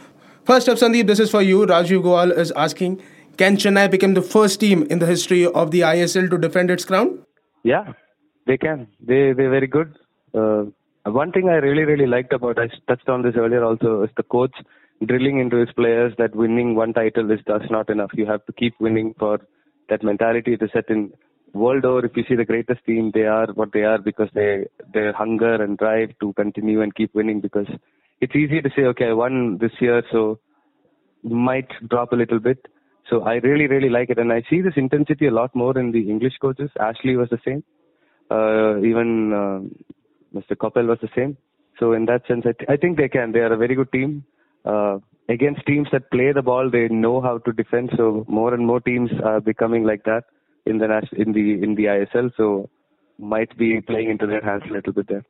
[0.45, 1.67] First up, Sandeep, this is for you.
[1.67, 3.03] Rajiv Goal is asking
[3.37, 6.87] Can Chennai become the first team in the history of the ISL to defend its
[6.87, 7.19] crown?
[7.63, 7.93] Yeah,
[8.47, 8.89] they can.
[9.01, 9.97] They, they're very good.
[10.35, 10.65] Uh,
[11.05, 14.23] one thing I really, really liked about, I touched on this earlier also, is the
[14.23, 14.55] coach
[15.07, 18.11] drilling into his players that winning one title is just not enough.
[18.15, 19.41] You have to keep winning for
[19.89, 21.13] that mentality to set in.
[21.53, 24.67] World over, if you see the greatest team, they are what they are because they
[24.95, 27.41] their hunger and drive to continue and keep winning.
[27.41, 27.67] Because
[28.21, 30.39] it's easy to say, okay, I won this year, so
[31.25, 32.69] might drop a little bit.
[33.09, 35.91] So I really, really like it, and I see this intensity a lot more in
[35.91, 36.71] the English coaches.
[36.79, 37.65] Ashley was the same.
[38.31, 39.91] Uh, even uh,
[40.35, 40.57] Mr.
[40.57, 41.37] Coppell was the same.
[41.79, 43.33] So in that sense, I, th- I think they can.
[43.33, 44.25] They are a very good team
[44.65, 47.91] uh, against teams that play the ball, they know how to defend.
[47.97, 50.25] So more and more teams are becoming like that
[50.67, 50.85] in the
[51.17, 52.31] in the in the ISL.
[52.37, 52.69] So
[53.19, 55.25] might be playing into their hands a little bit there.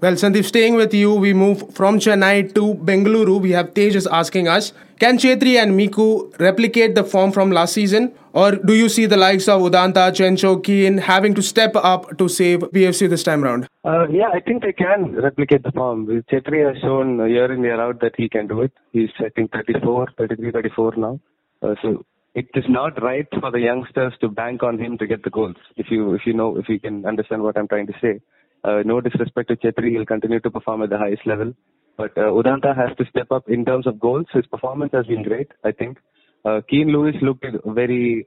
[0.00, 3.40] Well, Sandeep, staying with you, we move from Chennai to Bengaluru.
[3.40, 8.12] We have Tejas asking us Can Chhetri and Miku replicate the form from last season?
[8.32, 12.28] Or do you see the likes of Udanta, Chencho, Keane having to step up to
[12.28, 13.68] save BFC this time round?
[13.84, 16.06] Uh, yeah, I think they can replicate the form.
[16.30, 18.72] Chhetri has shown year in, year out that he can do it.
[18.92, 21.20] He's, I think, 34, 33, 34 now.
[21.62, 22.04] Uh, so
[22.34, 25.56] it is not right for the youngsters to bank on him to get the goals.
[25.76, 28.20] If you if you know if you can understand what I'm trying to say.
[28.64, 31.52] Uh, no disrespect to Chhetri, he'll continue to perform at the highest level.
[31.96, 34.26] But uh, Udanta has to step up in terms of goals.
[34.32, 35.98] His performance has been great, I think.
[36.44, 38.26] Uh, Keane Lewis looked very,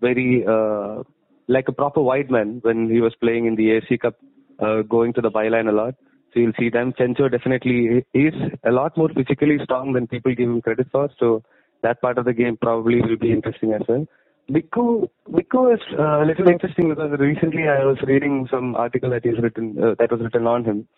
[0.00, 1.02] very uh,
[1.46, 4.16] like a proper wide man when he was playing in the AFC Cup,
[4.60, 5.94] uh, going to the byline a lot.
[6.32, 6.92] So you'll see them.
[6.92, 11.08] Chencho definitely is a lot more physically strong than people give him credit for.
[11.18, 11.42] So
[11.82, 14.06] that part of the game probably will be interesting as well.
[14.50, 19.22] Miku, Miku is uh, a little interesting because recently I was reading some article that
[19.22, 20.88] he's written uh, that was written on him,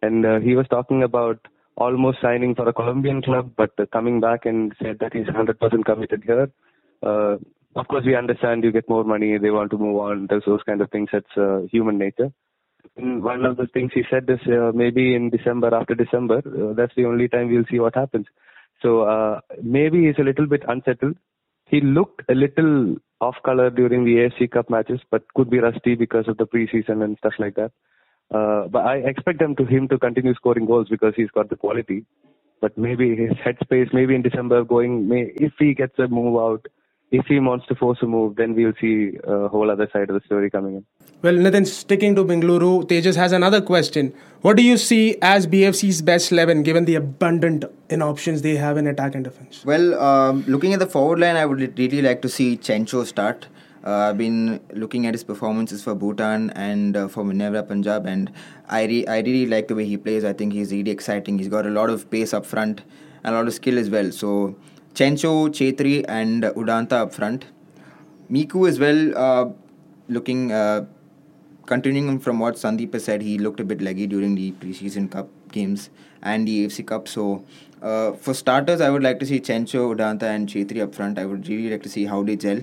[0.00, 1.38] and uh, he was talking about
[1.76, 6.22] almost signing for a Colombian club, but coming back and said that he's 100% committed
[6.24, 6.50] here.
[7.02, 7.36] Uh,
[7.76, 10.26] of course, we understand you get more money, they want to move on.
[10.30, 11.10] There's those kind of things.
[11.12, 12.32] That's uh, human nature.
[12.96, 14.38] And one of the things he said is
[14.74, 16.40] maybe in December, after December,
[16.76, 18.26] that's the only time we'll see what happens.
[18.82, 21.16] So maybe he's a little bit unsettled
[21.74, 25.94] he looked a little off color during the AFC Cup matches, but could be rusty
[25.96, 27.72] because of the preseason and stuff like that.
[28.32, 31.56] Uh, but I expect him to him to continue scoring goals because he's got the
[31.56, 32.04] quality.
[32.60, 36.66] But maybe his headspace, maybe in December, going, may, if he gets a move out,
[37.14, 40.14] if he wants to force a move, then we'll see a whole other side of
[40.14, 40.84] the story coming in.
[41.22, 44.12] Well, Nathan, sticking to Bengaluru, Tejas has another question.
[44.40, 48.76] What do you see as BFC's best 11 given the abundant in options they have
[48.76, 49.64] in attack and defense?
[49.64, 53.46] Well, um, looking at the forward line, I would really like to see Chencho start.
[53.86, 58.32] Uh, I've been looking at his performances for Bhutan and uh, for Minerva Punjab, and
[58.68, 60.24] I, re- I really like the way he plays.
[60.24, 61.38] I think he's really exciting.
[61.38, 62.82] He's got a lot of pace up front
[63.22, 64.10] and a lot of skill as well.
[64.10, 64.56] So,
[64.94, 67.46] Chencho, Chhetri, and Udanta up front.
[68.30, 69.50] Miku as well, uh,
[70.08, 70.86] looking, uh,
[71.66, 75.28] continuing from what Sandeep has said, he looked a bit leggy during the preseason cup
[75.50, 75.90] games
[76.22, 77.08] and the AFC Cup.
[77.08, 77.44] So,
[77.82, 81.18] uh, for starters, I would like to see Chencho, Udanta, and Chhetri up front.
[81.18, 82.60] I would really like to see how they gel.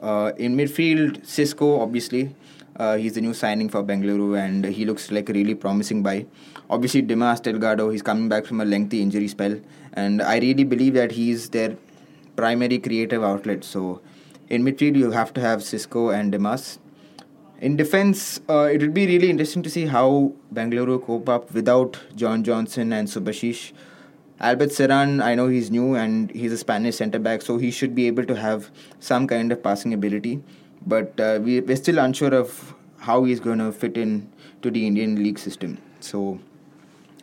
[0.00, 2.34] Uh, in midfield, Xisco, obviously.
[2.78, 6.26] Uh, he's the new signing for Bengaluru and he looks like a really promising buy.
[6.68, 9.58] Obviously, Dimas Delgado, he's coming back from a lengthy injury spell,
[9.94, 11.76] and I really believe that he's their
[12.34, 13.64] primary creative outlet.
[13.64, 14.02] So,
[14.48, 16.78] in midfield, you have to have Xisco and Dimas.
[17.60, 21.98] In defense, uh, it would be really interesting to see how Bengaluru cope up without
[22.14, 23.72] John Johnson and Subhashish.
[24.38, 27.94] Albert Serran, I know he's new and he's a Spanish centre back, so he should
[27.94, 30.42] be able to have some kind of passing ability.
[30.86, 34.30] But uh, we, we're still unsure of how he's going to fit in
[34.62, 35.78] to the Indian league system.
[36.00, 36.38] So,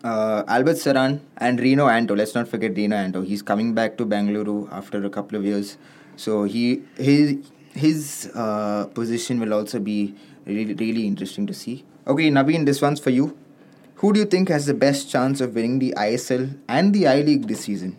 [0.03, 3.21] uh, Albert Serran and Rino Anto, let's not forget Rino Anto.
[3.21, 5.77] He's coming back to Bangalore after a couple of years.
[6.17, 7.37] So, he his,
[7.73, 11.85] his uh, position will also be really, really interesting to see.
[12.05, 13.37] Okay, Naveen, this one's for you.
[13.95, 17.21] Who do you think has the best chance of winning the ISL and the I
[17.21, 17.97] League this season?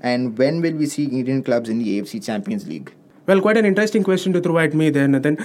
[0.00, 2.92] And when will we see Indian clubs in the AFC Champions League?
[3.28, 5.36] Well, quite an interesting question to throw at me there, Nathan.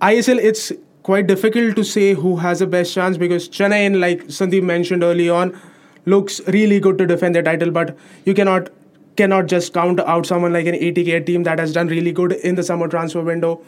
[0.00, 0.70] ISL, it's
[1.02, 5.28] quite difficult to say who has the best chance because Chennai, like Sandeep mentioned early
[5.28, 5.60] on,
[6.04, 8.70] looks really good to defend their title, but you cannot
[9.16, 12.54] cannot just count out someone like an ATK team that has done really good in
[12.54, 13.60] the summer transfer window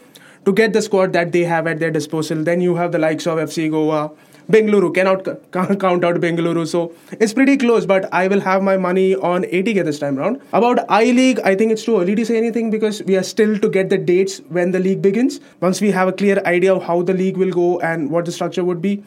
[0.45, 2.41] to get the squad that they have at their disposal.
[2.41, 4.11] Then you have the likes of FC Goa,
[4.49, 7.85] Bengaluru cannot count out Bengaluru, so it's pretty close.
[7.85, 10.41] But I will have my money on ATK this time round.
[10.53, 13.59] About I League, I think it's too early to say anything because we are still
[13.59, 15.39] to get the dates when the league begins.
[15.61, 18.31] Once we have a clear idea of how the league will go and what the
[18.31, 19.03] structure would be,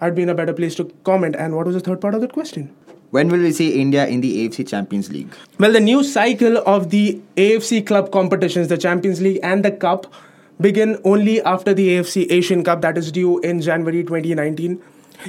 [0.00, 1.34] I'd be in a better place to comment.
[1.36, 2.74] And what was the third part of that question?
[3.10, 5.32] When will we see India in the AFC Champions League?
[5.58, 10.12] Well, the new cycle of the AFC club competitions, the Champions League and the Cup,
[10.60, 14.80] begin only after the AFC Asian Cup that is due in January 2019.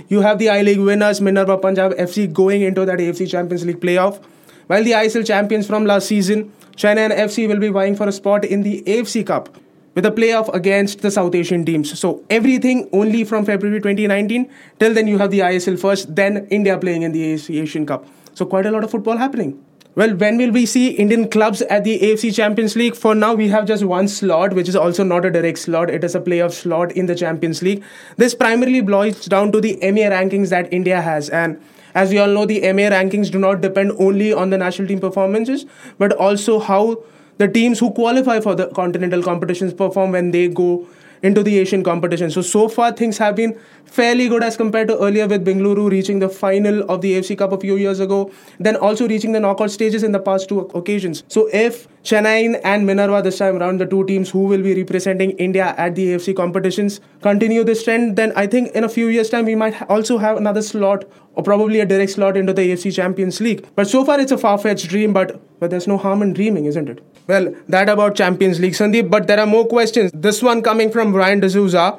[0.07, 3.79] You have the I League winners Minerva Punjab FC going into that AFC Champions League
[3.79, 4.21] playoff,
[4.67, 8.43] while the ISL champions from last season, Chennaiyin FC will be vying for a spot
[8.43, 9.49] in the AFC Cup
[9.93, 11.97] with a playoff against the South Asian teams.
[11.97, 16.77] So everything only from February 2019 till then you have the ISL first, then India
[16.77, 18.05] playing in the AFC Asian Cup.
[18.33, 19.63] So quite a lot of football happening.
[19.97, 22.97] Well, when will we see Indian clubs at the AFC Champions League?
[22.97, 25.89] For now, we have just one slot, which is also not a direct slot.
[25.89, 27.81] It is a playoff slot in the Champions League.
[28.17, 31.29] This primarily boils down to the MEA rankings that India has.
[31.29, 31.61] And
[31.93, 34.99] as we all know, the MEA rankings do not depend only on the national team
[34.99, 35.65] performances,
[35.97, 37.01] but also how
[37.37, 40.85] the teams who qualify for the continental competitions perform when they go
[41.23, 42.31] into the Asian competition.
[42.31, 46.19] So, so far things have been fairly good as compared to earlier with Bengaluru reaching
[46.19, 49.71] the final of the AFC Cup a few years ago, then also reaching the knockout
[49.71, 51.23] stages in the past two occasions.
[51.27, 55.31] So, if Chennai and Minerva this time around, the two teams who will be representing
[55.31, 59.31] India at the AFC competitions, continue this trend, then I think in a few years'
[59.31, 62.93] time we might also have another slot or probably a direct slot into the AFC
[62.93, 63.67] Champions League.
[63.75, 66.89] But so far it's a far-fetched dream, but but there's no harm in dreaming, isn't
[66.89, 67.03] it?
[67.25, 69.09] Well, that about Champions League, Sandeep.
[69.09, 70.11] But there are more questions.
[70.13, 71.97] This one coming from Brian D'Souza.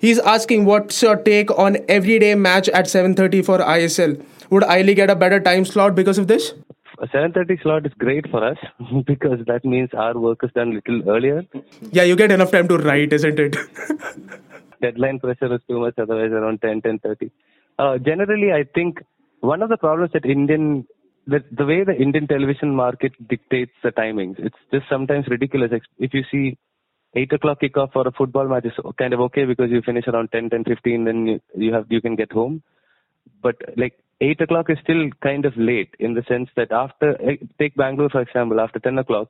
[0.00, 4.20] He's asking what's your take on everyday match at 7:30 for ISL.
[4.48, 6.54] Would I League get a better time slot because of this?
[7.02, 8.58] A 7:30 slot is great for us
[9.06, 11.42] because that means our work is done a little earlier.
[11.90, 13.56] Yeah, you get enough time to write, isn't it?
[14.80, 15.94] Deadline pressure is too much.
[15.98, 17.30] Otherwise, around 10, 10:30.
[17.78, 19.02] Uh, generally, I think
[19.40, 20.86] one of the problems that Indian
[21.26, 25.70] the, the way the Indian television market dictates the timings, it's just sometimes ridiculous.
[25.98, 26.58] If you see
[27.14, 30.32] 8 o'clock kickoff for a football match is kind of okay because you finish around
[30.32, 32.62] 10, 10, 15, then you, you have, you can get home.
[33.42, 37.16] But like 8 o'clock is still kind of late in the sense that after,
[37.58, 39.28] take Bangalore for example, after 10 o'clock,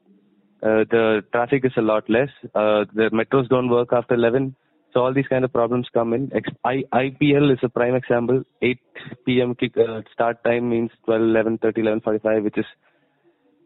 [0.62, 2.28] uh, the traffic is a lot less.
[2.54, 4.54] Uh, the metros don't work after 11.
[4.92, 6.30] So all these kind of problems come in.
[6.64, 8.44] I, IPL is a prime example.
[8.60, 8.78] 8
[9.24, 9.54] p.m.
[9.54, 12.66] Kick, uh, start time means 12, 11, 30, 11, 45, which is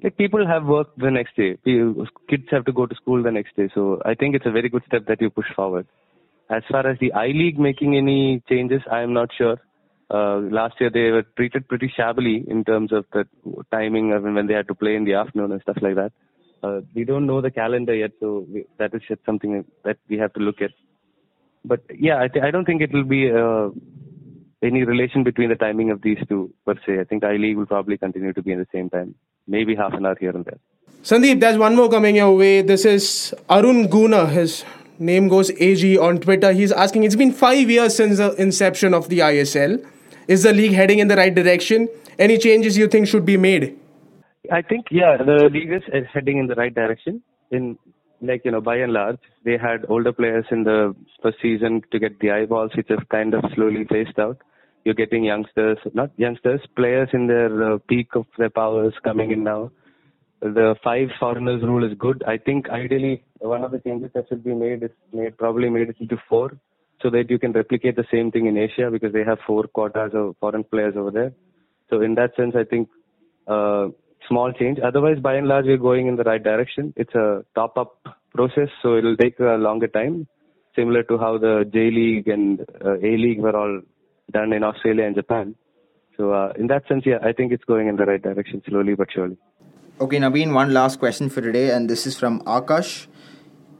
[0.02, 1.58] like people have work the next day.
[1.64, 3.68] Kids have to go to school the next day.
[3.74, 5.86] So I think it's a very good step that you push forward.
[6.48, 9.56] As far as the I League making any changes, I am not sure.
[10.08, 13.26] Uh, last year they were treated pretty shabbily in terms of the
[13.72, 16.12] timing of when they had to play in the afternoon and stuff like that.
[16.62, 20.16] Uh, we don't know the calendar yet, so we, that is just something that we
[20.16, 20.70] have to look at.
[21.64, 23.70] But yeah, I, th- I don't think it will be uh,
[24.62, 27.00] any relation between the timing of these two per se.
[27.00, 29.14] I think I League will probably continue to be in the same time,
[29.46, 30.58] maybe half an hour here and there.
[31.02, 32.62] Sandeep, there's one more coming your way.
[32.62, 34.26] This is Arun Guna.
[34.26, 34.64] His
[34.98, 36.52] name goes AG on Twitter.
[36.52, 39.84] He's asking, it's been five years since the inception of the ISL.
[40.28, 41.88] Is the league heading in the right direction?
[42.18, 43.78] Any changes you think should be made?
[44.50, 47.22] I think yeah, the league is heading in the right direction.
[47.50, 47.78] In
[48.20, 51.98] like you know, by and large, they had older players in the first season to
[51.98, 54.38] get the eyeballs, which have kind of slowly phased out.
[54.84, 59.42] You're getting youngsters, not youngsters, players in their uh, peak of their powers coming in
[59.42, 59.70] now.
[60.40, 62.22] The five foreigners rule is good.
[62.26, 65.88] I think ideally one of the changes that should be made is made probably made
[65.88, 66.52] it into four,
[67.02, 70.12] so that you can replicate the same thing in Asia because they have four quotas
[70.14, 71.32] of foreign players over there.
[71.90, 72.88] So in that sense, I think.
[73.46, 73.88] Uh,
[74.28, 74.78] small change.
[74.82, 76.92] Otherwise, by and large, we're going in the right direction.
[76.96, 77.98] It's a top up
[78.34, 80.26] process, so it'll take a longer time,
[80.74, 83.80] similar to how the J League and uh, A League were all
[84.32, 85.54] done in Australia and Japan.
[86.16, 88.94] So, uh, in that sense, yeah, I think it's going in the right direction, slowly
[88.94, 89.36] but surely.
[90.00, 93.06] Okay, Naveen, one last question for today, and this is from Akash.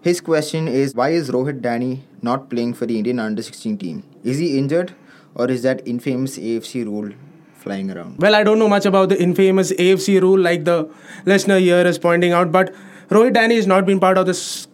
[0.06, 4.04] His question is Why is Rohit Danu not playing for the Indian under 16 team?
[4.22, 4.92] Is he injured,
[5.34, 7.10] or is that infamous AFC rule
[7.54, 8.18] flying around.
[8.18, 10.88] Well, I don't know much about the infamous AFC rule like the
[11.24, 12.72] listener here is pointing out, but
[13.08, 14.68] Rohit Danu has not been part of this.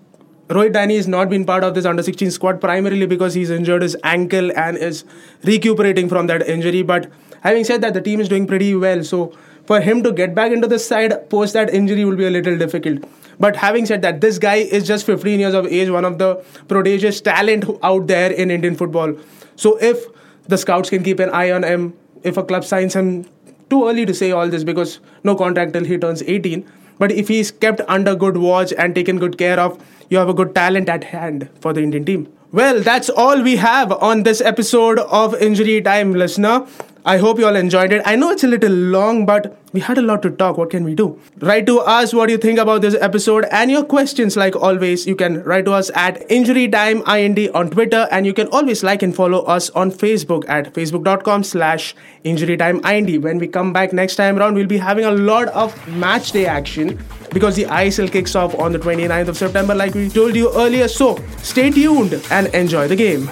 [0.48, 3.80] Rohit Danu has not been part of this under 16 squad primarily because he's injured
[3.80, 5.02] his ankle and is
[5.44, 6.82] recuperating from that injury.
[6.82, 7.10] But
[7.40, 9.02] having said that, the team is doing pretty well.
[9.02, 9.32] So
[9.64, 12.58] for him to get back into the side post that injury will be a little
[12.58, 13.04] difficult.
[13.42, 16.36] But having said that, this guy is just 15 years of age, one of the
[16.68, 19.16] prodigious talent out there in Indian football.
[19.56, 20.04] So if
[20.46, 23.24] the scouts can keep an eye on him, if a club signs him,
[23.68, 26.70] too early to say all this because no contract till he turns 18.
[27.00, 29.76] But if he's kept under good watch and taken good care of,
[30.08, 32.32] you have a good talent at hand for the Indian team.
[32.52, 36.64] Well, that's all we have on this episode of Injury Time, listener.
[37.04, 38.00] I hope you all enjoyed it.
[38.06, 40.56] I know it's a little long, but we had a lot to talk.
[40.56, 41.18] What can we do?
[41.40, 44.36] Write to us what you think about this episode and your questions.
[44.36, 48.32] Like always, you can write to us at Injury Time IND on Twitter, and you
[48.32, 53.20] can always like and follow us on Facebook at facebook.com slash Injury Time IND.
[53.24, 56.46] When we come back next time around, we'll be having a lot of match day
[56.46, 60.54] action because the ISL kicks off on the 29th of September, like we told you
[60.54, 60.86] earlier.
[60.86, 63.28] So stay tuned and enjoy the game.